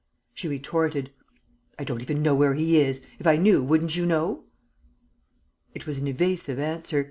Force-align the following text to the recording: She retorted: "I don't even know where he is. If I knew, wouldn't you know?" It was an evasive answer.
She 0.33 0.47
retorted: 0.47 1.11
"I 1.77 1.83
don't 1.83 2.01
even 2.01 2.23
know 2.23 2.33
where 2.33 2.55
he 2.55 2.79
is. 2.81 3.01
If 3.19 3.27
I 3.27 3.37
knew, 3.37 3.61
wouldn't 3.61 3.95
you 3.95 4.07
know?" 4.07 4.45
It 5.75 5.85
was 5.85 5.99
an 5.99 6.07
evasive 6.07 6.57
answer. 6.57 6.99